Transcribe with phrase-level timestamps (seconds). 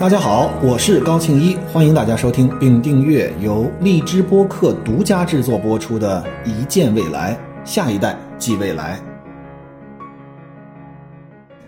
[0.00, 8.98] 大家好，我是高庆一，欢迎大家收听并订阅由荔枝播客独家制作播出的《一见未来，下一代即未来》。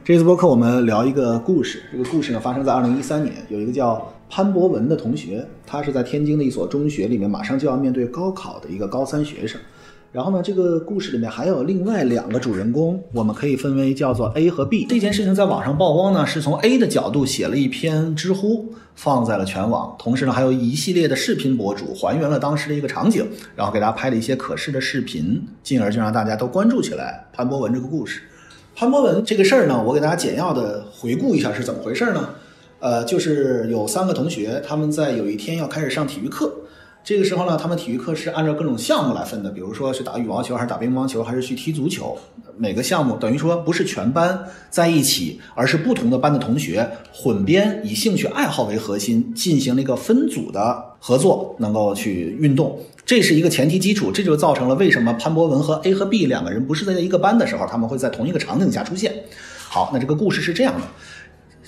[0.02, 9.60] 这次播客我们聊一个故事，这个故事呢发生在二零一三年，有一个叫潘博文的同学，他是在天津的一所中学里面，马上就要面对高考的一个高三学生。
[10.12, 14.84] 然后呢，这个故事里面还有另外两个主人公，我们可以分为叫做 A 和 B。
[14.84, 19.96] 这件事情在网上曝光呢，是从 A 的角度写了一篇知乎，放在了全网。
[19.98, 28.20] 同时呢，还有一系列的视频博主还原了当时的一个场景，然后给大家拍了一些可视的视频，进而就让大家都关注起来潘博文这个故事。
[28.76, 32.28] 潘博文这个事儿呢，我给大家简要的回顾一下是怎么回事呢？
[32.80, 36.52] 呃，就是有三个同学，他们在有一天要开始上体育课。
[37.04, 42.16] 这个时候呢，他们体育课是按照各种项目来分的，比如说是打羽毛球，还是打乒乓球，还是去踢足球。
[42.56, 44.38] 每个项目等于说不是全班
[44.70, 52.78] 在一起，而是不同的班的同学混编，以兴趣爱好为核心，进行了一个分组的合作，能够去运动。
[53.04, 59.12] 这是一个前提基础，这就造成了为什么潘博文和 A 和 B 两个人不是在一个班的时候，他们会在同一个场景下出现。
[59.68, 60.86] 好，那这个故事是这样的。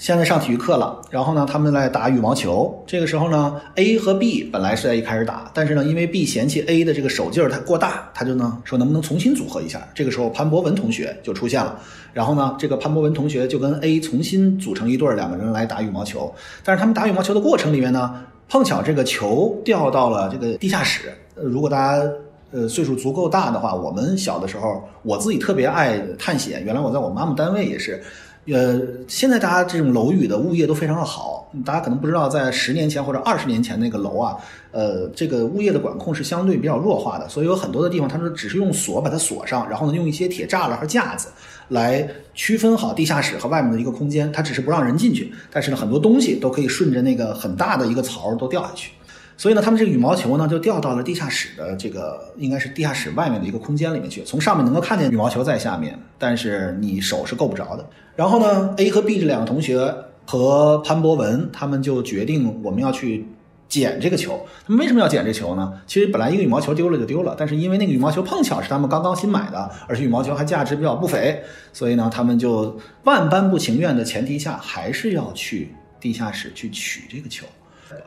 [0.04, 2.84] 现在上体育课了，然后呢，他们来打羽毛球。
[2.86, 9.80] 这个时候呢，A 和 B 本来是在一开始打，但是呢，因为 B 嫌弃 A 的这个手劲儿太过大，他就呢说能不能重新组合一下。
[9.94, 11.80] 这个时候潘博文同学就出现了，
[12.12, 16.30] 然后呢，这个潘博文同学就跟 A 重新组成一对儿，两个人来打羽毛球。
[16.62, 18.14] 但是他们打羽毛球的过程里面呢，
[18.46, 21.14] 碰巧这个球掉到了这个地下室。
[21.34, 22.06] 如果大家
[22.50, 26.62] 呃岁数足够大的话，我们小的时候，我自己特别爱探险。
[26.62, 28.02] 原来我在我妈妈单位也是。
[28.46, 28.78] 呃，
[29.08, 34.36] 现在大家这种楼宇的物业都非常的好，大家可能不知道，在十年前或者二十年前那个楼啊，
[34.70, 41.28] 呃，这个物业的管控是相对比较弱化的，所以有很多的地方，它是只是用锁把它锁上，然后呢，用一些铁栅栏和架子
[41.68, 48.90] 来区分好地下室和外面的一个空间，它只是不让人进去，但是呢，很多东西都可以顺着那个很大的一个槽都掉下去。
[49.36, 54.22] 所以呢，他们这个羽毛球呢就掉到了地下室的这个应该是地下室外面的一个空间里面去。
[54.22, 57.84] 从上面能够看见羽毛球在下面，但是你手是够不着的。
[58.16, 59.92] 然后呢，A 和 B 这两个同学
[60.24, 63.26] 和潘博文他们就决定我们要去
[63.68, 64.46] 捡这个球。
[64.64, 65.80] 他们为什么要捡这球呢？
[65.86, 77.44] 其实本来一个羽毛球丢了就丢了，但是因为那个羽毛球碰巧是他们刚刚新买的，而且羽毛球还价值比较不菲，所以呢，他们就万般不情愿的前提下，还是要去地下室去取这个球。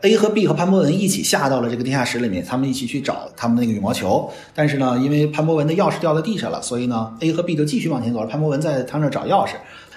[0.02, 4.30] A 和 B 和潘博文一起下到了这个地下室里面，他们一起去找他们那个羽毛球。
[4.54, 8.26] 但是呢，因为潘博文的钥匙掉在地上了，所以呢，A 和 B 就继续往前走。
[8.26, 9.52] 潘博文在他那找钥匙。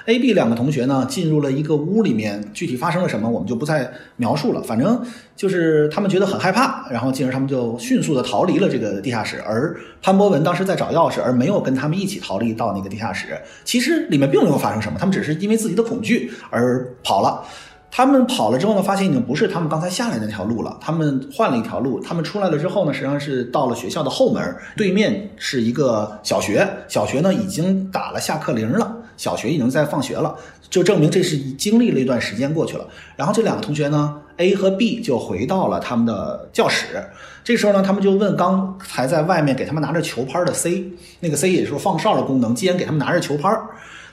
[0.07, 4.63] A、B 两个同学呢，进入了一个屋里面，具体发生了什么，我们就不再描述了。
[4.63, 5.01] 反正
[5.37, 9.41] 就是他们觉得很害怕，然后进而他们就迅速的逃离了这个地下室。
[9.47, 13.39] 而潘博文当时在找钥匙，而没有跟他们一起逃离到那个地下室。
[13.63, 17.45] 其实里面并没有发生什么，他们只是因为自己的恐惧而跑了。
[17.93, 20.79] 他们跑了之后呢，发现已经不是他们刚才下来那条路了。
[20.81, 21.99] 他们换了一条路。
[22.01, 26.67] 他们出来了之后呢，实际上是到了学校的后门，对面是一个小学。
[26.87, 30.35] 小学呢已经打了下课铃了，小学已经在放学了，
[30.71, 32.87] 就证明这是经历了一段时间过去了。
[33.17, 37.05] 然后这两个同学呢，A 和 B 就回到了他们的教室。
[37.43, 43.51] 这时候呢，他们就问刚才在外面给他们拿着球拍的 C，那个 C 也是放哨的功能，既然给他们拿着球拍，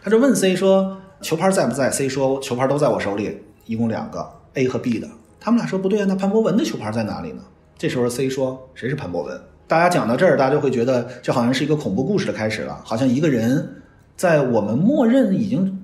[0.04, 3.38] 他就问 C 说：“球拍在不在？”C 说：“球拍都在我手里。”
[3.68, 5.08] 一共两个 A 和 B 的，
[5.40, 7.42] 他们俩说不对啊，那潘博文的球拍在哪里呢？
[7.78, 9.40] 这时候 C 说谁是潘博文？
[9.68, 13.82] 大家讲到这儿，大家就会觉得这好像是一个恐怖故事的开始了，好像一个人
[14.16, 15.84] 在我们默认已经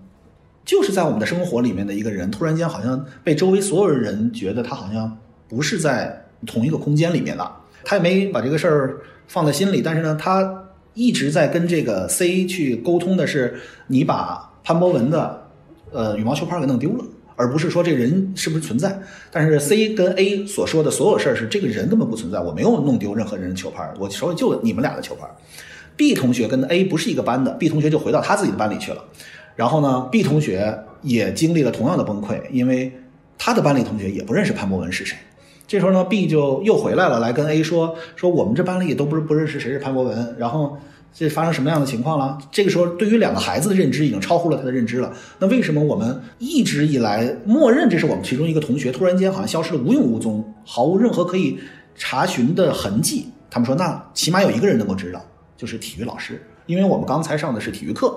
[0.66, 5.18] 就是在我们的生活里面的一个人，突然间好像被周围所有人觉得他好像
[5.48, 7.56] 不是在同一个空间里面了。
[7.84, 10.64] 他也没把这个事儿放在心里，但是呢，他
[10.94, 15.46] 一直在跟这个 C 去沟通的是，你把潘博文的
[15.92, 17.04] 呃羽毛球拍给弄丢了。
[17.36, 19.00] 而不是说这人是不是存在，
[19.32, 25.28] 但是 C 跟 A 所说的所有事儿是这个人根本不存在，我没有弄丢任何人的球拍，我手里就你们俩的球拍。
[25.96, 29.04] B 同学跟 A 不是一个班的，B 同学就回到他自己的班里去了。
[29.56, 32.92] 然后呢，B 同学也经历了同样的崩溃，因为
[33.38, 35.18] 他的班里同学也不认识潘博文是谁。
[35.68, 40.78] 这时候呢，B 就又回来了，来跟 A 说说我们这班里都不是不认识谁是潘博文，然后。
[41.14, 42.38] 这发生什么样的情况了？
[42.52, 45.14] 这个时候，对于两个孩子的认知已经超乎了他的认知了。
[45.38, 51.60] 那为什么我们一直以来默认这是我们其中一个同学，突然间好像消失了，无影无踪，毫无任何可以
[51.96, 53.28] 查询的痕迹？
[53.52, 55.24] 他们说，那起码有一个人能够知道，
[55.56, 58.12] 就是体育老师，因为我们刚才上的是体育课，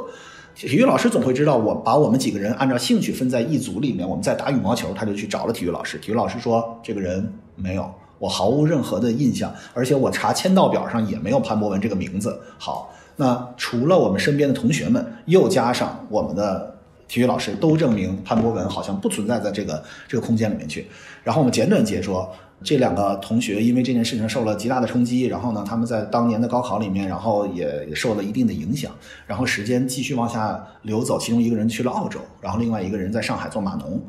[0.55, 1.59] 体育老师总会知道。
[1.59, 5.99] 我把我们几个人按照兴趣分在一组里面，我们在打羽毛球，他就去找了体育老师。
[5.99, 7.93] 体育老师说，这个人没有。
[8.19, 12.41] 我毫无任何的印象，而且我查签到表上也没有潘博文这个名字。
[12.59, 16.75] 好，那除了我们身边的同学们，又加上我们的
[17.09, 20.87] 体育老师都证明潘博文好像不存在在这个这个空间里面去。
[21.23, 22.31] 然后我们简短截说，
[22.65, 28.91] 这两个同学因为这件事情受了极大的冲击，然后呢，他们在当年的高考里面，然后也受了一定的影响。
[29.27, 34.01] 然后时间继续往下流走，其中一个人去了澳洲，然后另外一个人在上海做码农。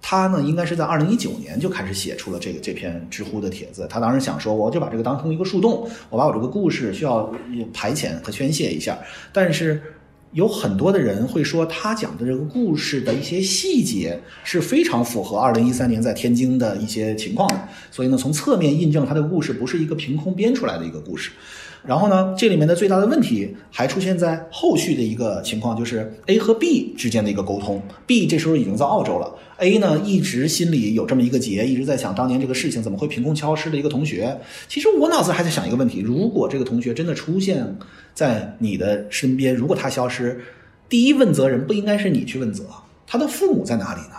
[0.00, 3.86] 他呢，应该是在二零一九年就开始写出了这个这篇知乎的帖子。
[3.88, 7.32] 他当时想说，我就把这个当成一个树洞，我把我这个故事需要
[7.72, 8.98] 排遣和宣泄一下。
[9.32, 9.82] 但是
[10.32, 17.58] 有很多的人会说，他讲的这个故事的一些细节是非常符合二零一三年在天津的一些情况的。
[17.90, 21.30] 所以呢，从侧面印证他的故事不是一个凭空编出来的一个故事。
[21.86, 27.80] 然后呢，这里面的最大的问题还出现在后续的一个情况，就是 A 和 B 之间的一个沟通。
[28.06, 29.30] B 这时候已经在澳洲了
[29.64, 34.38] ，A 呢一直心里有这么一个结，一直在想当年这个事情怎么会凭空消失的一个同学。
[34.68, 37.76] 其实我脑子还在想一个问题：如果这个同学真的出现
[38.12, 40.40] 在你的身边，如果他消失，
[40.88, 42.64] 第一问责人不应该是你去问责，
[43.06, 44.16] 他的父母在哪里呢？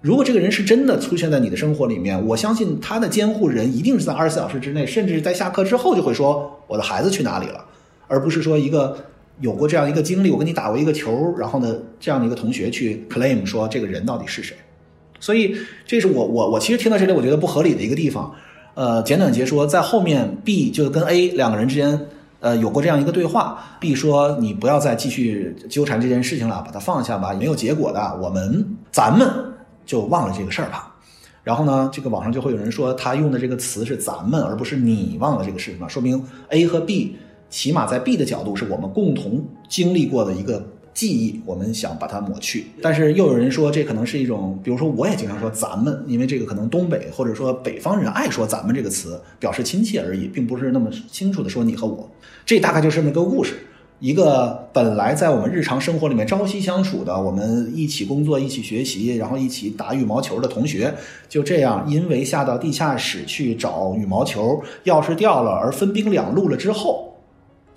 [0.00, 7.66] 如果这个人是真的出现在你的生活里面，我相信他的监护人一定是在二十四小时之内，甚至在下课之后就会说我的孩子去哪里了，
[8.08, 8.96] 而不是说一个
[9.40, 14.56] 有过这样一个经历，我跟你打过一个球，然后呢这样的一个同学去 claim 说这个人到底是谁。
[15.18, 15.56] 所以
[15.86, 18.32] 这是我我我其实听到这里我觉得不合理的一个地方。
[18.74, 22.06] 呃，简短截说，在后面 B 就跟 A 两个人之间
[22.38, 29.28] 呃有过这样一个对话，B 说你不要再继续纠缠这件事情了，把它放下吧，没有结果的，我们咱们。
[29.86, 30.94] 就忘了这个事儿吧，
[31.42, 37.16] 然后呢，这个网上就会有人说他用的这个词是咱们，而不是你忘了这个事情，说明 A 和 B
[37.50, 40.64] 起码在 B 的角度是我们共同经历过的一个
[40.94, 42.66] 记忆，我们想把它抹去。
[42.80, 52.08] 但是又有人说这可能是一种，比如说我也经常说咱们，因为这个可能东北或者说北方人爱说咱们这个词表示亲切而已，并不是那么清楚的说你和我。
[52.46, 53.54] 这大概就是那个故事。
[53.98, 60.94] 一个本来在我们日常生活里面朝夕相处的，我们一起工作、一起学习，然后一起打羽毛球的同学，
[61.28, 67.09] 就这样因为下到地下室去找羽毛球，钥匙掉了而分兵两路了之后，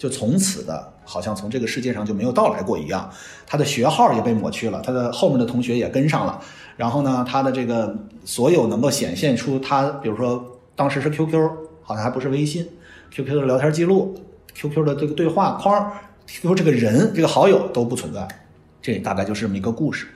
[0.03, 3.09] 就从此的好像从这个世界上就没有到来过一样。
[3.47, 6.41] 他的学号也被抹去了，他的后面的同学也跟上了。
[6.75, 7.95] 然后呢，他的这个
[8.25, 10.45] 所有能够显现出他，比如说
[10.75, 11.49] 当时是 QQ，
[11.81, 12.67] 好像还不是微信
[13.11, 14.13] ，QQ 的聊天记录
[14.53, 15.89] ，QQ 的这个对话框。
[16.27, 18.27] ，QQ 这个人，这个好友都不存在，
[18.81, 20.07] 这大概就是这么一个故事。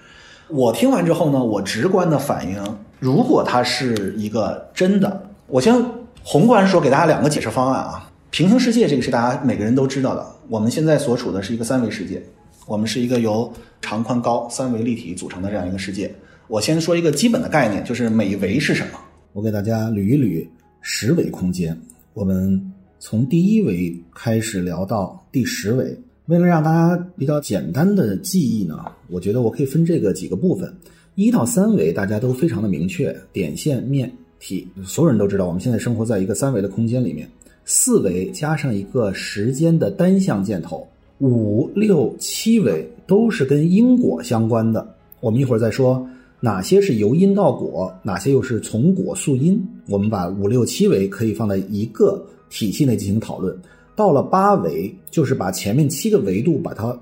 [0.50, 2.62] 我听完之后呢，我直观的反应，
[3.00, 5.82] 如果他是一个真的，我先
[6.26, 8.07] 宏观说给大家两个解释方案啊。
[8.30, 12.22] 平行世界这个是大家每个人都知道的，我们现在所处的是一个三维世界，
[12.68, 13.52] 我们是一个由
[13.82, 16.14] 长宽高三维立体组成的这样一个世界。
[16.48, 19.00] 我先说一个基本的概念，就是每维是什么？
[19.34, 20.48] 我给大家捋一捋
[20.82, 21.80] 十维空间，
[22.14, 22.74] 我们。
[23.00, 25.96] 从第一维开始聊到第十维，
[26.26, 28.76] 为了让大家比较简单的记忆呢，
[29.08, 30.76] 我觉得我可以分这个几个部分。
[31.14, 37.30] 一到三维大家都非常的明确，点、线、面、体，所有人都知道我们现在生活在一个三维的空间里面。
[37.68, 40.88] 四维加上一个时间的单向箭头，
[41.20, 44.96] 五六七维都是跟因果相关的。
[45.20, 46.04] 我们一会儿再说
[46.40, 49.64] 哪些是由因到果，哪些又是从果溯因。
[49.88, 52.26] 我们把五六七维可以放在一个。
[52.50, 53.54] 体系内进行讨论，
[53.94, 56.98] 到了八维，就是把前面七个维度把它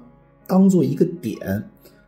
[0.47, 1.63] 当做一个点，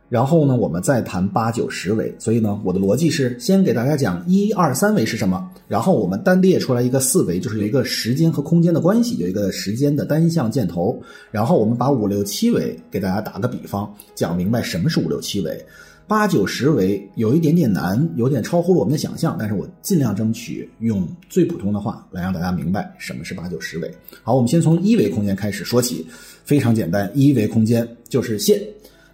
[0.08, 2.14] 然后呢，我们再谈八九十维。
[2.18, 11.00] 所以呢，我的逻辑是先给大家讲一二三维是什么，然后我们单列出来一个四维，就是有一个时间和空间的关系，有一个时间的单向箭头，
[11.30, 15.64] 然后我们把五六七维给大家打个比方，讲明白什么是五六七维。
[16.06, 23.94] 八九十维有一点点难，有点超乎了我们的想象，但是我尽量争取用最普通的话来让大家明白什么是八九十维。
[24.22, 26.06] 好，我们先从一维空间开始说起，
[26.44, 28.58] 非常简单，一维空间就是线，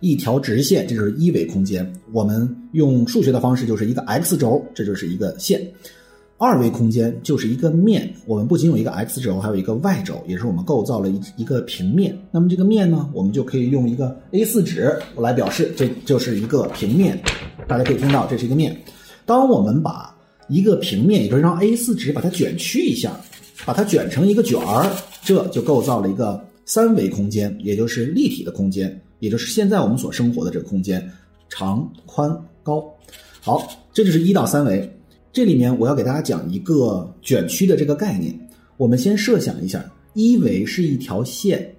[0.05, 1.91] 一条直线，这就是一维空间。
[2.13, 5.61] 我们用数学的方式就是一个 x 轴，这就是一个线。
[6.37, 12.15] 二维空间就是一个面，我们不仅有一个 x 轴，还有一个 y 轴，也是我们构造了一一个平面。
[12.31, 17.19] 那么这个面呢，我们就可以用一个 A4 纸来表示，这就是一个平面。
[17.67, 18.77] 大家可以听到，这是一个面。
[19.25, 20.15] 当我们把
[20.49, 23.19] 一个平面，也就是让 A4 纸把它卷曲一下，
[23.65, 24.91] 把它卷成一个卷儿，
[25.23, 31.11] 这就构造了一个三维空间，也就是立体的空间，也就是现在我们所生活的这个空间，
[31.49, 32.31] 长、宽、
[32.63, 32.85] 高。
[33.41, 34.99] 好，这就是一到三维。
[35.33, 38.39] 这里面我要给大家讲一个卷曲的这个概念。
[38.77, 41.75] 我们先设想一下，一维是一条线，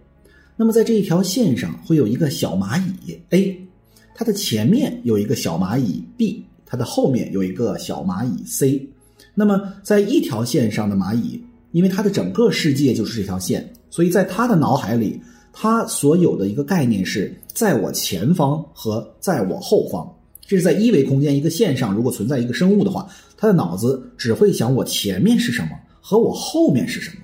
[0.58, 3.68] 那么在这一条线上会有一个小蚂蚁 A，
[4.16, 8.90] 它的前面有一个小蚂蚁 B，它的后面有一个小蚂蚁 C。
[9.36, 15.22] 那么在一条线上的蚂蚁，因为它的整个世界就是这条线，所以在它的脑海里，
[15.58, 20.06] 它所有的一个概念是在我前方和在我后方。
[20.46, 23.08] 这是在一维空间一个线上，如果存在一个生物的话，
[23.38, 25.70] 它的脑子只会想我前面是什么
[26.02, 27.16] 和我后面是什么。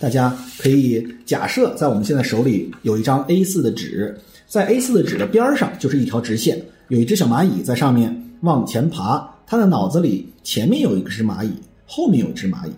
[0.00, 11.50] 大家可以假设，在我们现在手里有一张 A4 的纸，在 A4 的纸的边上就是一条直线，有一只小蚂蚁在上面往前爬，它的脑子里前面有一只蚂蚁，
[11.86, 12.72] 后面有一只蚂蚁。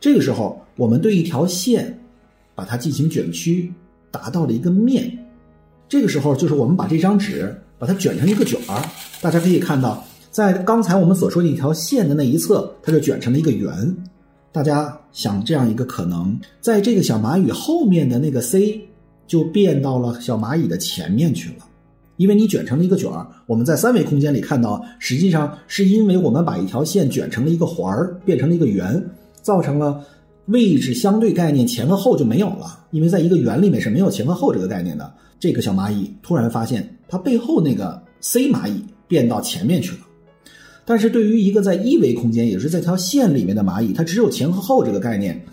[0.00, 1.96] 这个时候，我们对一条线
[2.54, 3.72] 把它进行卷曲，
[4.12, 5.18] 达到了一个面。
[5.88, 7.52] 这个时候，就是我们把这张纸。
[7.78, 8.80] 把它卷成一个卷儿，
[9.20, 13.72] 大家可以看到，在刚才我们所说的一条线的那一侧，它就卷成了一个圆。
[14.52, 18.80] 大家想这样一个可能，在这个小蚂蚁后面的那个 C
[19.26, 21.66] 就变到了小蚂蚁的前面去了，
[22.18, 23.26] 因为你卷成了一个卷儿。
[23.46, 29.04] 我们在三维空间里看到，实际上是因为我们把一条线卷成了一个环儿，变成了一个圆，
[29.42, 30.00] 造成了
[30.46, 35.12] 位置相对概念前和后就没有了，因为在一个圆里面是没有前和后这个概念的。
[35.38, 39.98] 这个小蚂蚁突然发现，它背后那个 C 蚂蚁变到前面去了。
[40.84, 45.44] 但是对于一个在一维空间，也是在条线里面的蚂蚁，它只有前和后这个概念。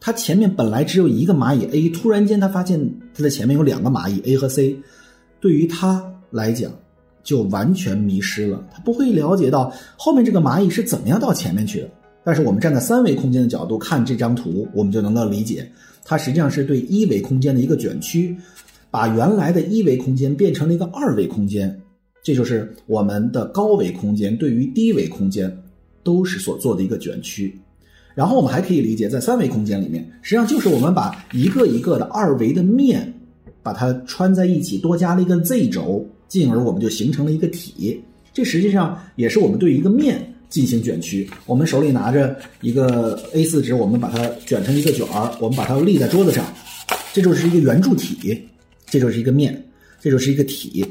[0.00, 4.76] 它前面本来只有一个蚂蚁 A，突然间它发现它的前面有两个蚂蚁 A 和 C，
[5.40, 6.72] 对于它来讲
[7.22, 8.64] 就完全迷失了。
[8.72, 11.90] 它不会了解到后面这个蚂蚁是怎么样到前面去的。
[12.24, 15.70] 但是我们站在三维空间的角度看这张图，我们就能够理解，
[16.04, 18.36] 它实际上是对一维空间的一个卷曲。
[18.90, 21.80] 把原来的一维空间变成了一个二维空间，
[22.22, 25.50] 这就是我们的高维空间对于低维空间
[26.02, 27.58] 都是所做的一个卷曲。
[28.14, 33.10] 然后我们还可以理解，在三维空间里面，实际上就是我们把一个一个的二维的面
[33.62, 37.98] 把它穿在一起，多加了一个 z 轴，进而我们就形成了一个体。
[38.34, 41.28] 这实际上也是我们对一个面进行卷曲。
[41.46, 46.44] 我们手里拿着一个 A4 纸，我们把它卷成一个卷儿，我们把它立在桌子上，
[47.12, 48.40] 这就是一个圆柱体。
[48.86, 49.64] 这就是一个面，
[50.02, 50.84] 这就是一个体，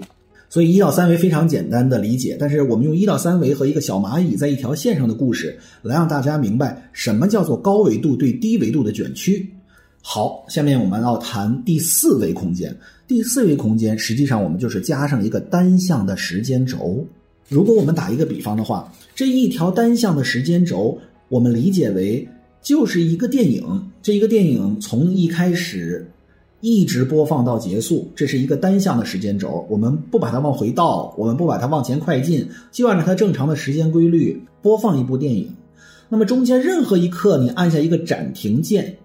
[0.50, 2.36] 所以一到三维非常简单的理解。
[2.40, 9.48] 但是我们用一到三维和一个小蚂蚁在一条线上的故事，来让大家明白什么叫做高维度对低维度的卷曲。
[10.02, 12.76] 好，下面我们要谈第四维空间。
[13.08, 17.06] 第四维空间实际上我们就是加上一个单向的时间轴。
[17.50, 20.98] 如果我们打一个比方的话，这一条单向的时间轴，
[21.30, 22.28] 我们理解为
[22.62, 23.92] 就是一个电影。
[24.02, 26.08] 这一个电影从一开始。
[26.64, 29.66] 一直播放到结束，这是一个单向的时间轴。
[29.68, 35.52] 我们不把它往回倒，我们不把它往前快进，就按照它正常的时间规律播放一部电影。
[36.08, 38.96] 那么中间任何一刻你按下一个暂停键，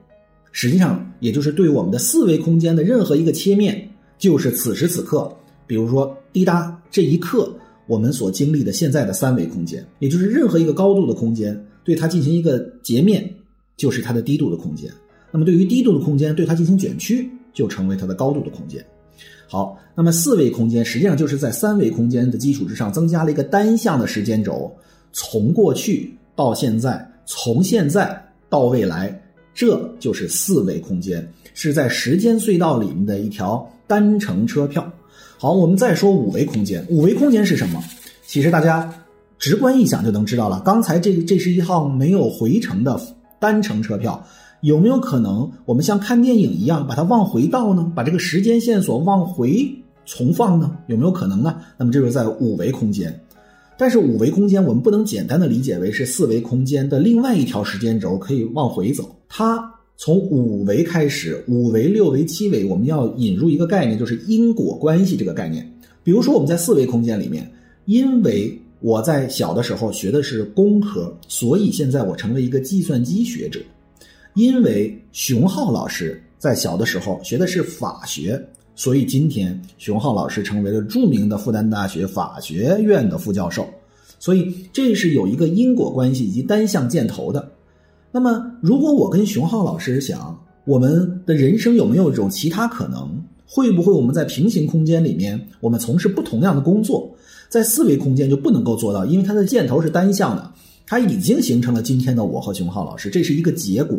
[0.53, 5.35] 实际上也就是对我们的四维空间的任何一个切面，就是此时此刻。
[5.67, 7.51] 比如说滴答这一刻，
[7.87, 13.29] 我们所经历的现在的三维空间，也就是任何一个高度的空间，对它进行一个截面，
[13.77, 14.91] 就是它的低度的空间。
[15.31, 17.31] 那么对于低度的空间，对它进行卷曲。
[17.57, 18.85] 就成为它的高度的空间。
[19.49, 24.71] 好，那么四维空间实际上就是在三维空间的基础之上增加了一个单向的时间轴，
[25.11, 29.19] 从过去到现在，从现在到未来，
[29.55, 34.93] 这就是四维空间，是在时间隧道里面的一条单程车票。
[35.39, 37.83] 好，我们再说五维空间，五维空间是什么？
[38.27, 38.93] 其实大家
[39.39, 40.61] 直观一想就能知道了。
[40.65, 42.99] 刚才这这是一趟没有回程的
[43.39, 44.25] 单程车票。
[44.63, 47.93] 有没有可能我们像看电影一样把它往回倒呢？
[47.95, 49.71] 把这个时间线索往回
[50.07, 50.75] 重放呢？
[50.87, 51.61] 有没有可能呢？
[51.77, 53.21] 那么这就是在五维空间，
[53.77, 59.15] 但是五维空间我们不能简单的理解为是四维空间的另外一条时间轴可以往回走。
[59.29, 65.67] 它从五维开始，五维、六维、七维，我们要引入一个概念，就是因果关系这个概念。
[66.05, 67.51] 比如说我们在四维空间里面，
[67.87, 73.59] 因为我在小的时候学的是工科，所以现在我成为一个计算机学者。
[74.35, 78.39] 因为熊浩老师在小的时候学的是法学，
[78.75, 83.67] 所以今天熊浩老师成为了著名的复旦大学法学院的副教授。
[84.19, 87.51] 所以这是有一个因果关系以及单向箭头的。
[88.17, 93.23] 那么，如果我跟熊浩老师想，我们的人生有没有一种其他可能？
[93.47, 97.15] 会不会我们在平行空间里面，我们从事不同样的工作？
[97.51, 100.51] 在四维空间就不能够做到，因为它的箭头是单向的。
[100.87, 103.99] 它已经形成了今天的我和熊浩老师，这是一个结果。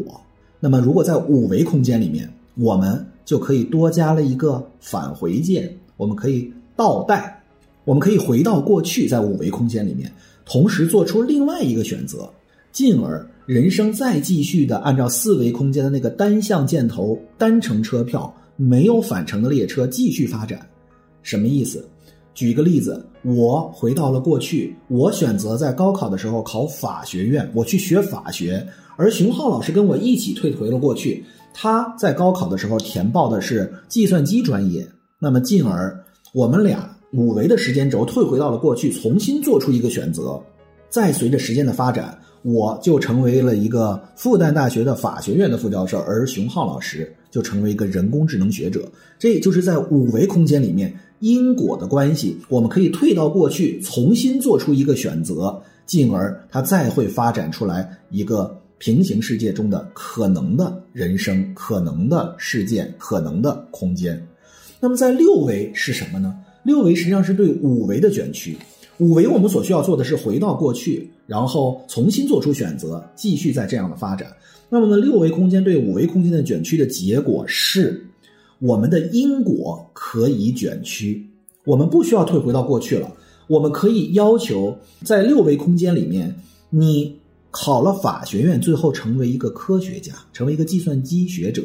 [0.59, 7.39] 那么，如果在五维空间里面，我们就可以多加了一个返回键，我们可以倒带，
[7.85, 10.11] 我们可以回到过去，在五维空间里面，
[10.43, 12.27] 同时做出另外一个选择，
[12.71, 20.59] 进而人生再继续的按照四维空间的那个单向箭头单程车票，没有返程的列车继续发展。
[21.21, 21.87] 什么意思？
[22.33, 28.67] 举一个例子，我回到了过去，我选择在高考的时候考法学院，我去学法学。
[28.97, 31.23] 而熊浩老师跟我一起退回了过去，
[31.53, 34.85] 他在高考的时候填报的是计算机专业，
[35.19, 35.97] 那么进而
[36.33, 40.37] 我们俩五维的时间轴退回到了过去，重新做出一个选择，
[40.89, 48.89] 再随着时间的发展，我就成为了一个复旦大学的法学院的副教授，而熊浩老师就成为一个人工智能学者。
[49.19, 58.59] 这就是在五维空间里面因果的关系，我们可以退到过去，重新做出一个选择，进而它再会发展出来一个。
[58.79, 64.23] 平行世界中的可能的人生、可能的事件、可能的空间。
[64.79, 66.35] 那么在六维是什么呢？
[66.61, 68.55] 六维实际上是对五维的卷曲。
[68.99, 74.35] 五维我们所需要做的是回到过去，然后重新做出选择，继续在这样的发展。
[74.69, 78.03] 那么呢，六维空间对五维空间的卷曲的结果是，
[78.57, 81.23] 我们的因果可以卷曲，
[81.65, 83.11] 我们不需要退回到过去了，
[83.45, 86.33] 我们可以要求在六维空间里面
[86.71, 87.15] 你。
[87.49, 91.63] 考了法学院，最后成为一个科学家，成为一个计算机学者；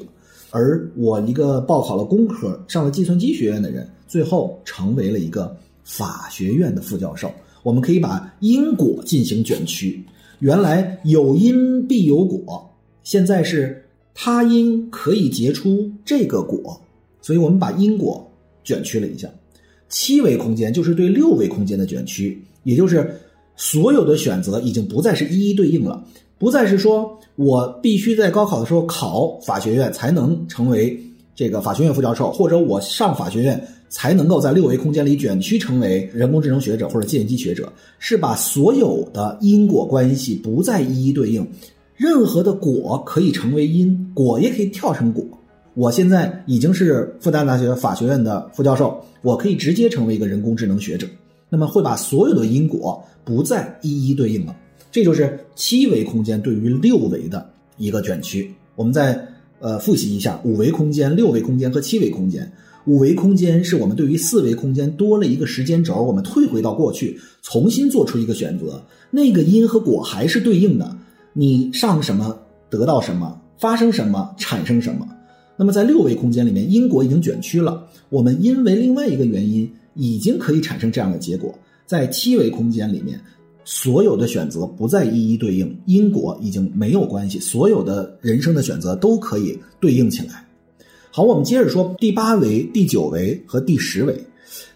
[0.51, 5.55] 而我一个报考了工科，上了计算机学院的人，最后成为了一个
[5.85, 7.31] 法学院的副教授。
[7.63, 10.05] 我们可以把因果进行卷曲，
[10.41, 12.71] 原来有因必有果，
[13.03, 16.81] 现在是他因可以结出这个果，
[17.21, 18.31] 所以我们把因果
[18.65, 19.29] 卷曲了一下。
[19.89, 23.15] 七维空间就是对六维空间的卷曲，也就是。
[23.55, 26.03] 所有的选择已经不再是一一对应了，
[26.39, 30.99] 不再是说我必须在高考的时候考法学院才能成为
[31.37, 41.47] 这个法学院副教授，或者我上法学院才能够在六维空间里卷曲成为人工智能学者或者计算机学者，是把所有的因果关系不再一一对应，
[41.95, 45.23] 任何的果可以成为因，果也可以跳成果。
[45.75, 51.07] 我现在已经是复旦大学法学院的副教授，我可以直接成为一个人工智能学者。
[51.51, 54.57] 那么会把所有的因果不再一一对应了，
[54.91, 57.47] 这就是七维空间对于六维的
[57.77, 58.51] 一个卷曲。
[58.75, 59.23] 我们再
[59.61, 62.51] 呃复习一下五维空间、六维空间和七维空间。
[62.87, 70.97] 五维空间是我们对于四维空间多了一个时间轴，我们退回到过去，重新做出一个选择，那个因和果还是对应的。
[71.33, 75.09] 你上什么得到什么，发生什么产生什么。
[75.57, 79.71] 那么在六维空间里面，因果已经卷曲了，我们因为另外一个原因。
[79.95, 83.21] 已经可以产生这样的结果，在七维空间里面，
[83.63, 90.47] 所有的选择不再一一对应，因果已经没有关系，所有的人生的选择都可以对应起来。
[91.15, 94.19] 好，我们接着说第八维、第九维和第十维。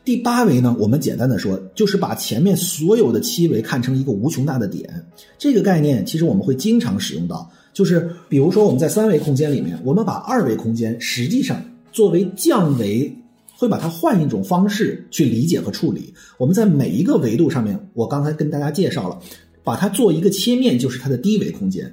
[0.05, 5.03] 第八维呢，我们简单的说，就是把前面所有的七维看成一个无穷大的点。
[5.39, 11.59] 这个概念其实我们会经常使用到，就是比如说我们在三维空间里面，我们把二维空间实际上
[11.91, 13.11] 作为降维。
[13.59, 16.13] 会把它换一种方式去理解和处理。
[16.37, 19.19] 我们在每一个维度上面，我刚才跟大家介绍了，
[19.65, 21.91] 把它做一个切面，就是它的低维空间。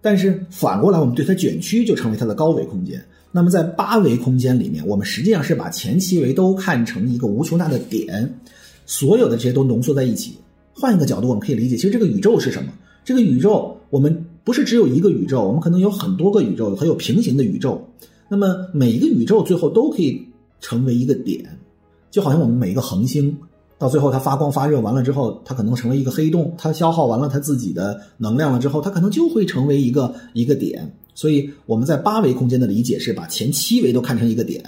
[0.00, 3.04] 但是反过来，我们对它卷曲，就成为它的高维空间。
[3.32, 8.38] 那么在八维空间里面，我们实际上是把前七维都看成一个无穷大的点，
[8.86, 10.36] 所有的这些都浓缩在一起。
[10.72, 12.72] 换一个角度，我们可以理解，其实这个宇宙是什么？
[13.04, 17.88] 这个宇宙，我们不是只有一个宇宙，我们可能有很多个宇宙，还有平行的宇宙。
[18.28, 20.26] 那么每一个宇宙最后都可以。
[20.62, 21.42] 成为一个点，
[22.10, 23.34] 就好像我们每一个恒星，
[23.78, 30.94] 到最后它发光发热完了之后，它可能成为一个黑洞，它消耗完了它自己的能量了之后，它可能就会成为一个一个点。
[31.14, 34.62] 所以我们在八维空间的理解是把前七维都看成一个点，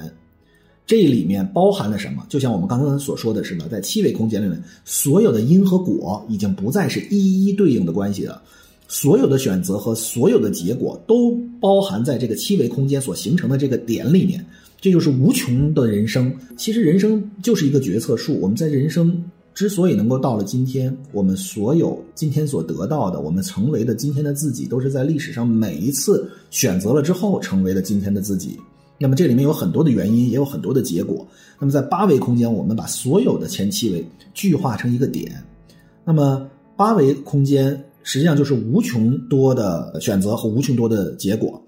[0.87, 2.25] 这里面包含了什么？
[2.29, 8.43] 就像我们刚刚所说的似的，在七维空间里面，所有的因和果已经不再是一一对应的关系了，
[8.89, 14.45] 所有的选择和所有的结果都包含在这个七维空间所形成的这个点里面。
[14.81, 16.35] 这就是无穷的人生。
[16.57, 18.37] 其实人生就是一个决策树。
[18.41, 19.25] 我们在人生
[19.55, 28.59] 之所以能够到了今天，我们所有今天所得到的，我们成为的今天的自己，都是在历史上每一次选择了之后成为了今天的自己。
[28.99, 31.27] 那么这里面有很多的原因，也有很多的结果。
[31.59, 35.43] 那么在八维空间，我们把所有的前七维具化成一个点。
[36.05, 41.61] 那么八维空间实际上就是无穷多的选择和无穷多的结果。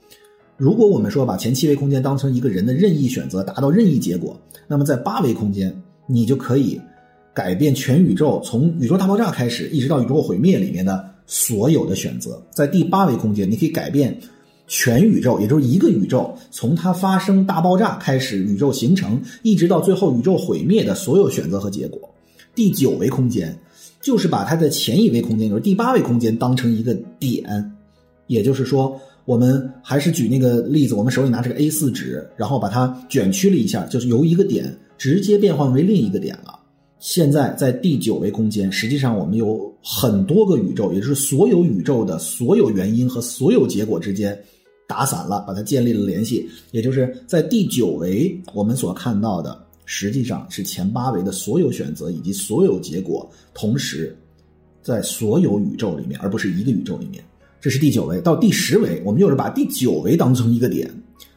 [0.57, 6.81] 如果我们说把前七维空间当成一个人的任意选择，达到任意结果，那么在八维空间，你就可以
[7.35, 12.41] 改变全宇宙，从宇宙大爆炸开始，一直到宇宙毁灭里面的所有的选择。
[12.51, 14.17] 在第八维空间，你可以改变
[14.69, 22.01] 全宇宙，也就是一个宇宙，从它发生大爆炸开始，宇宙形成，一直到最后宇宙毁灭的所有选择和结果。
[22.55, 23.59] 第九维空间
[24.01, 27.73] 就是把它的前一维空间，就是第八维空间当成一个点，
[28.29, 29.01] 也就是说。
[29.27, 36.61] 我们还是举那个例子，我们手里拿这个 A4 纸，然后把它卷曲了一下，就是由一个点直接变换为另一个点了。
[37.05, 44.43] 现在在第九维空间，实际上我们有很多个宇宙，也就是所有宇宙的所有原因和所有结果之间
[44.89, 46.49] 打散了，把它建立了联系。
[46.71, 54.17] 也就是在第九维，我们所看到的实际上是前八维的所有选择以及所有结果，同时
[54.81, 57.23] 在所有宇宙里面，而不是一个宇宙里面。
[57.61, 58.19] 这是第九维。
[58.23, 60.91] 到第十维，我们又是把第九维当成一个点。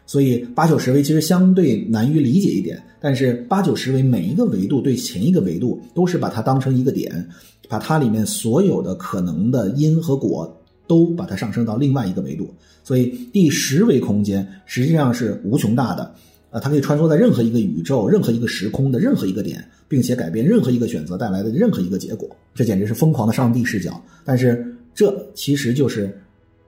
[0.08, 7.28] 所以八九十维其实相对难于理解一点，但是八九十维每一个维度对前一个维度都是把它当成一个点，
[7.68, 10.50] 把它里面所有的可能的因和果
[10.88, 12.50] 都把它上升到另外一个维度。
[12.86, 16.04] 所以第十维空间实际上是无穷大的，
[16.52, 22.34] 啊，它可以穿梭在任何一个宇宙、任何一个时空的任何一个点，并且改变任何一个选择带来的任何一个结果。
[22.56, 24.02] 这简直是疯狂的上帝视角。
[24.24, 26.18] 但是这其实就是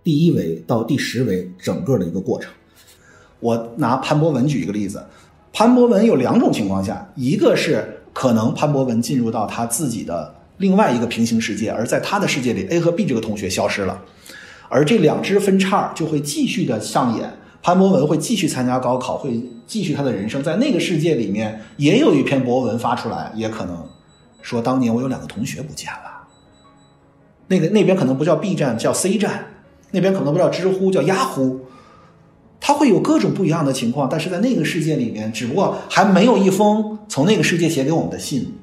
[0.03, 2.51] 第一维到第十维整个的一个过程。
[3.39, 5.03] 我拿潘博文举一个例子，
[5.53, 14.01] 潘博文有两种情况下，一个是可能潘博文进入到他自己的另外一个平行世界，而在他的世界里，A 和 B 这个同学消失了，
[14.67, 17.31] 而这两只分叉就会继续的上演，
[17.63, 23.87] 潘博文会继续参加高考，会继续他的人生，在那个世界里面也有一篇博文发出来，也可能
[24.41, 26.27] 说当年我有两个同学不见了，
[27.47, 29.45] 那个那边可能不叫 B 站，叫 C 站，
[29.91, 31.59] 那边可能不叫知乎，叫 Yahoo。
[32.59, 38.53] 它会有各种不一样的情况，但是在那个世界里面，只不过还没有一封从那个世界写给我们的信。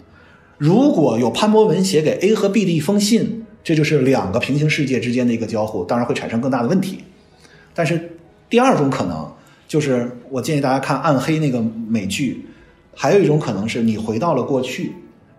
[0.59, 7.01] 如果有潘博文写给 A 和 B 的一封信，这就是两个平行世界之间的一个交互，当然会产生更大的问题。
[7.75, 9.31] 但是第二种可能
[9.69, 12.47] 就是，我建议大家看《暗黑》那个美剧，
[12.95, 14.93] 还有一种可能是你回到了过去，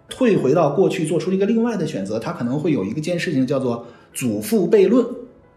[0.09, 2.19] 退回到过去，做出了一个另外的选择。
[2.19, 5.05] 它可能会有一个件事情叫做祖父悖论，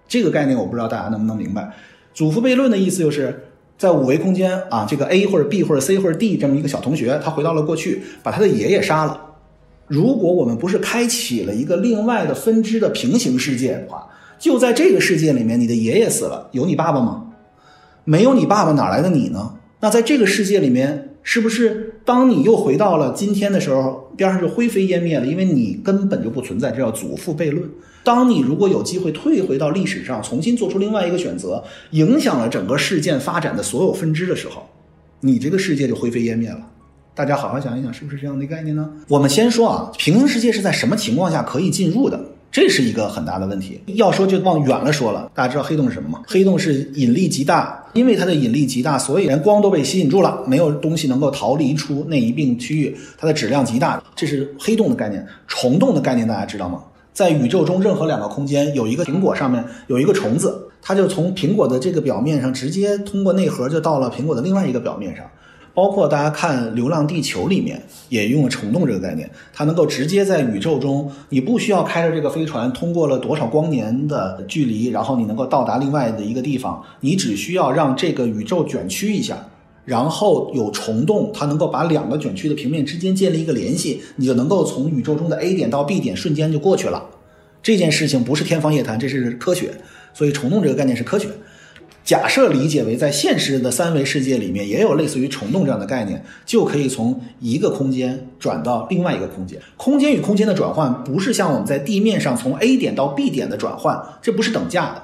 [0.09, 1.75] 这个概念我不知道大家能不能明白。
[2.21, 3.45] 祖父悖论的意思就是
[3.79, 9.19] 在五维空间啊，这个 A 或者 B 或者 C 或者 D 这么一个小同学，他回到了过去，把他的爷爷杀了。
[9.87, 14.07] 如果我们不是开启了一个另外的分支的平行世界的话，
[14.39, 17.29] 就在这个世界里面，你的爷爷死了，有你爸爸吗？
[18.05, 19.55] 没有你爸爸，哪来的你呢？
[19.81, 21.07] 那在这个世界里面。
[21.23, 25.25] 是不是当你又回到了今天的时候，边上就灰飞烟灭了？
[25.25, 27.71] 因为你根本就不存在，这叫祖父悖论。
[28.03, 34.67] 当你如果有机会退回到历史上，重新做出另外一个选择，影响了整个事件发展的所有分支的时候，
[35.21, 36.59] 你这个世界就灰飞烟灭了。
[37.15, 38.91] 大家好好想一想，是不是这样的概念呢？
[39.07, 42.21] 我们先说啊，平行世界是在什么情况下可以进入的？
[42.53, 43.81] 这是一个很大的问题。
[43.95, 46.23] 要说就往远了说了，大家知道黑洞是什么吗？
[46.27, 52.97] 黑洞是引力极大，因为它的引力极大，所以连光都被吸引住了，没有东西能够逃离出那一并区域。
[53.17, 55.25] 它的质量极大，这是黑洞的概念。
[55.47, 56.83] 虫洞的概念大家知道吗？
[57.13, 65.25] 在宇宙中任何两个空间有一个苹果上面有一个虫子，它就从苹果的这个表面上直接通过内核就到了苹果的另外一个表面上。
[65.73, 79.49] 包括大家看《流浪地球》里面也用了虫洞这个概念，它能够直接在宇宙中，你不需要开着这个飞船通过了多少光年的距离，然后你能够到达另外的一个地方，你只需要让这个宇宙卷曲一下，
[79.85, 87.07] 然后有虫洞，它能够把两个卷曲的平面之间建立一个联系，你就能够从宇宙中的 A 点到 B 点瞬间就过去了。
[87.63, 89.73] 这件事情不是天方夜谭，这是科学，
[90.15, 91.29] 所以虫洞这个概念是科学。
[92.03, 99.61] 假设理解为在现实的三维世界里面也有类似于虫洞这样的概念，就可以从一个空间转到另外一个空间。
[99.77, 105.03] 空间与空间的转换不是像我们在地面上从 A 点到 B 点的转换，这不是等价的。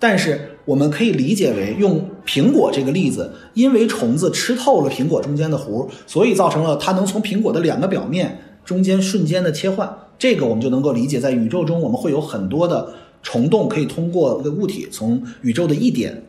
[0.00, 9.88] 但是我们可以理解为用苹果这个例子，因为虫子吃透了苹果中间的核，所以造成了它能从苹果的两个表面中间瞬间的切换。
[10.18, 16.24] 这个我们就能够理解，在宇宙中我们会有很多的虫洞，可以通过一个物体从宇宙的一点。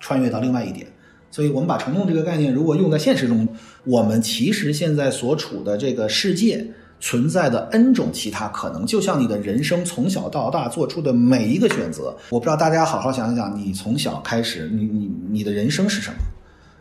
[0.00, 0.86] 穿越到另外一点，
[1.30, 3.46] 所以我们把虫洞这个概念如果用在现实中，
[3.84, 6.66] 我们其实现在所处的这个世界
[6.98, 16.16] 存在的 N 种其他可能，就像你的人生从小到大做出的每一个选择，我不知道大家好好想一想，你从小开始，你你你的人生是什么？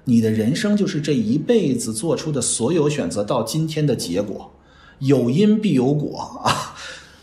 [0.06, 4.52] 你的人生就是这一辈子做出的所有选择到今天的结果，
[5.00, 6.74] 有因必有果啊。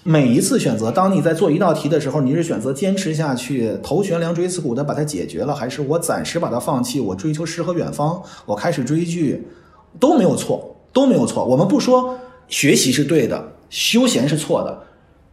[0.09, 9.45] 每一次选择，当你在做一道题的时候，你是选择坚持下去，头悬梁锥刺股的把它解决了，还是我暂时把它放弃，我追求诗和远方，我开始追剧，
[9.99, 11.45] 都没有错，都没有错。
[11.45, 12.17] 我们不说
[12.47, 14.81] 学习是对的，休闲是错的，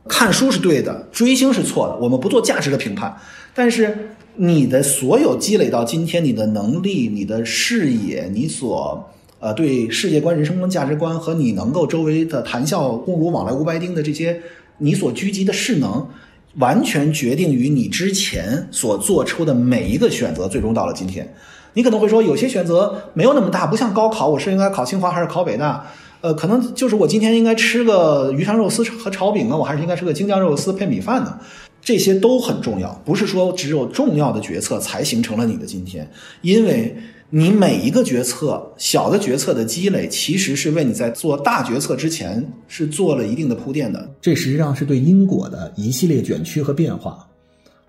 [0.10, 3.16] 看书是对的，追星是错的，我们不做价值的评判。
[3.54, 9.08] 但是你的所有积累到今天，你的能力、你的视野、你所
[9.38, 14.42] 呃对世界观、人生观、价值观和你能够周围的谈笑共如往来无白丁的这些。
[14.78, 16.08] 你所聚集的势能，
[16.56, 21.34] 完全决定于你之前所做出的每一个选择，最终到了今天。
[21.74, 25.86] 你可能会说，有些选择没有那么大，不像高考，我是应该考清华还是考北大？
[26.22, 31.38] 呃，可能就是我今天应该吃个鱼香肉丝和炒饼呢，我还是应该吃个京酱肉丝配米饭呢？
[31.82, 36.10] 这些都很重要，不是说只有重要的决策才形成了你的今天，
[36.42, 36.96] 因为
[37.36, 44.08] 你每一个决策，小的决策的积累，其实是为你在做大决策之前是做了一定的铺垫的。
[44.22, 47.28] 这实际上是对因果的一系列卷曲和变化。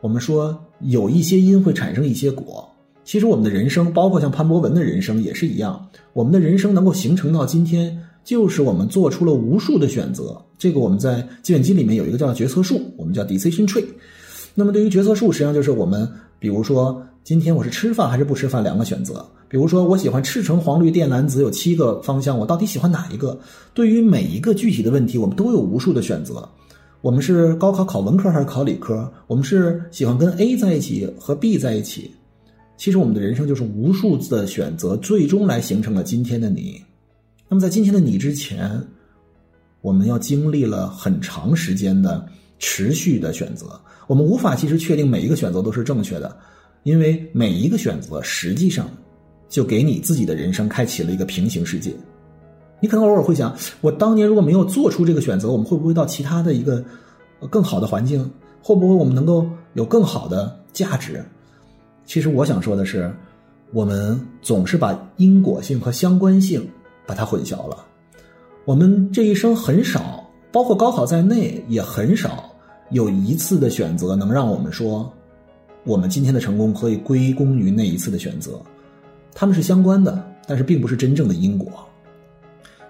[0.00, 2.66] 我们说有一些因会产生一些果，
[3.04, 5.90] 其实我们的人生，包括像潘博文的人生也是一样。
[6.14, 10.42] 我们的人生能够形成到今天，就是我们做出了无数的选择。
[10.56, 13.84] 这个我们在计算机里面有一个叫决策树，我们叫 decision tree。
[14.54, 19.26] 那么对于决策树，实际上就是我们，比如说今天我是吃饭还是不吃饭两个选择。
[19.48, 23.40] 比如说我喜欢赤橙黄绿靛蓝紫有七个方向，我到底喜欢哪一个？
[23.72, 26.46] 对于每一个具体的问题，我们都有无数的选择。
[27.00, 29.10] 我们是高考考文科还是考理科？
[29.26, 32.10] 我们是喜欢跟 A 在一起和 B 在一起？
[32.76, 36.78] 其实我们的人生就是无数次的选择，最终来形成了今天的你。
[37.48, 38.78] 那么在今天的你之前，
[39.80, 42.26] 我们要经历了很长时间的
[42.58, 43.80] 持续的选择。
[44.08, 46.36] 我们无法其实确定每一个选择都是正确的，
[46.84, 48.88] 因为每一个选择实际上
[49.48, 51.92] 就给你自己的人生开启了一个平行世界。
[52.80, 56.84] 你可能偶尔会想，我当年如果没有做出这个选择，我们会不会到其他的一个
[57.50, 58.30] 更好的环境？
[58.62, 61.24] 会不会我们能够有更好的价值？
[62.04, 63.10] 其实我想说的是，
[63.72, 66.66] 我们总是把因果性和相关性
[67.06, 67.84] 把它混淆了。
[68.66, 72.50] 我们这一生很少，包括高考在内，也很少
[72.90, 75.10] 有一次的选择能让我们说，
[75.84, 78.60] 我们今天的成功可以归功于那一次的选择。
[79.34, 81.70] 他们是相关的，但是并不是真正的因果。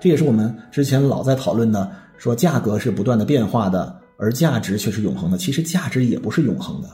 [0.00, 5.38] 这也是我们之前老在讨论的，说价格是不断的变化的，而价值却是永恒的。
[5.38, 6.88] 其实价值也不是永恒的，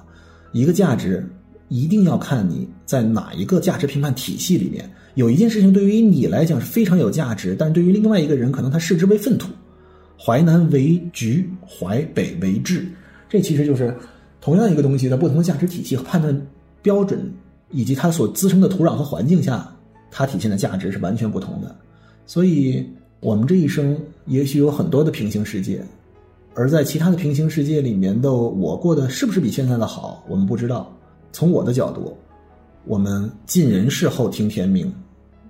[0.53, 1.29] 一个价值
[1.69, 4.89] 一定要看你在哪一个价值评判体系里面。
[5.17, 9.49] 有一件事情对于你来讲是非常有价值，但是对于另外一个人，可能他视之为粪土。
[10.17, 12.85] 淮南为橘，淮北为枳，
[13.29, 13.93] 这其实就是
[14.41, 16.47] 同样一个东西，在不同的价值体系和判断
[16.83, 17.33] 标准
[17.71, 19.71] 以及它所滋生的土壤和环境下，
[20.11, 21.75] 它体现的价值是完全不同的。
[22.27, 22.87] 所以。
[23.23, 25.85] 我们这一生也许有很多的平行世界，
[26.55, 30.91] 而在其他的平行世界里面的我过得是不是比现在的好，我们不知道。
[31.33, 32.17] 从我的角度，
[32.87, 34.91] 我们尽人事后听天命。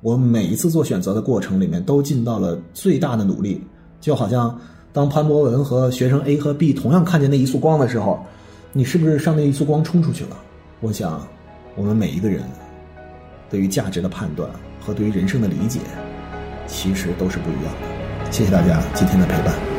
[0.01, 3.63] 我每一次做选择的过程里面都尽到了最大的努力，
[4.01, 4.61] 就好像
[4.93, 8.19] 当潘博文和学生 A 和 B 同样看见那一束光的时候，
[8.73, 10.37] 你是不是上那一束光冲出去了？
[10.81, 11.27] 我想，
[11.75, 12.45] 我们每一个人
[13.51, 14.49] 对于价值的判断
[14.81, 15.81] 和对于人生的理解。
[16.69, 18.31] 其实都是不一样的。
[18.31, 19.70] 谢谢大家今天的陪伴。